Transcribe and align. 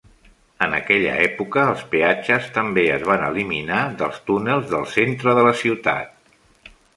En 0.67 0.71
aquella 0.75 1.11
època, 1.25 1.65
els 1.73 1.83
peatges 1.91 2.47
també 2.55 2.85
es 2.95 3.05
van 3.09 3.27
eliminar 3.27 3.83
dels 4.01 4.19
túnels 4.31 4.67
del 4.73 4.89
centre 4.95 5.37
de 5.41 5.45
la 5.51 5.53
ciutat. 5.61 6.75